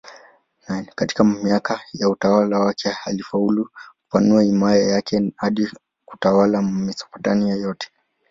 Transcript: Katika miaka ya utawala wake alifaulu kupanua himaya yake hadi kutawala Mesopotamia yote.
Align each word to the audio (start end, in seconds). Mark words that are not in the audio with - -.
Katika 0.95 1.23
miaka 1.23 1.79
ya 1.93 2.09
utawala 2.09 2.59
wake 2.59 2.95
alifaulu 3.05 3.69
kupanua 4.07 4.41
himaya 4.43 4.87
yake 4.89 5.33
hadi 5.37 5.67
kutawala 6.05 6.61
Mesopotamia 6.61 7.55
yote. 7.55 7.89